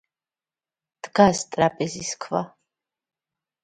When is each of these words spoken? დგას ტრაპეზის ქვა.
დგას 1.09 1.43
ტრაპეზის 1.53 2.17
ქვა. 2.27 2.45